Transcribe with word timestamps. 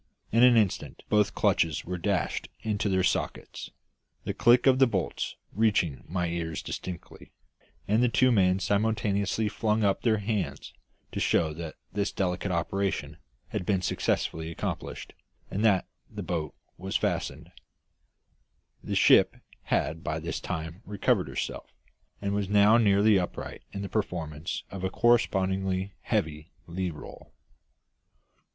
In 0.31 0.41
an 0.41 0.57
instant 0.57 1.03
both 1.09 1.35
clutches 1.35 1.85
were 1.85 1.99
dashed 1.99 2.49
into 2.61 2.89
their 2.89 3.03
sockets 3.03 3.69
the 4.23 4.33
click 4.33 4.65
of 4.65 4.79
the 4.79 4.87
bolts 4.87 5.35
reaching 5.53 6.03
my 6.07 6.25
ears 6.27 6.63
distinctly 6.63 7.31
and 7.87 8.01
the 8.01 8.09
two 8.09 8.31
men 8.31 8.57
simultaneously 8.57 9.47
flung 9.47 9.83
up 9.83 10.01
their 10.01 10.17
hands 10.17 10.73
to 11.11 11.19
show 11.19 11.53
that 11.53 11.75
this 11.93 12.11
delicate 12.11 12.51
operation 12.51 13.17
had 13.49 13.63
been 13.63 13.83
successfully 13.83 14.49
accomplished, 14.49 15.13
and 15.51 15.63
that 15.63 15.87
the 16.09 16.23
boat 16.23 16.55
was 16.79 16.97
fast. 16.97 17.31
The 18.83 18.95
ship 18.95 19.35
had 19.65 20.03
by 20.03 20.19
this 20.19 20.39
time 20.39 20.81
recovered 20.83 21.27
herself, 21.27 21.69
and 22.19 22.33
was 22.33 22.49
now 22.49 22.79
nearly 22.79 23.19
upright 23.19 23.61
in 23.71 23.83
the 23.83 23.87
performance 23.87 24.63
of 24.71 24.83
a 24.83 24.89
correspondingly 24.89 25.93
heavy 26.01 26.49
lee 26.65 26.89
roll. 26.89 27.33